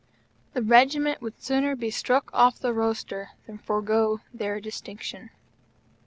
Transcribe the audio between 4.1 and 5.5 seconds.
their distinction.